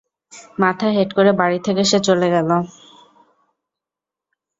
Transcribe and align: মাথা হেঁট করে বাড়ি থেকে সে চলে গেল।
মাথা 0.59 0.87
হেঁট 0.95 1.09
করে 1.17 1.31
বাড়ি 1.39 1.59
থেকে 1.65 1.83
সে 1.83 1.97
চলে 2.07 2.27
গেল। 2.35 2.49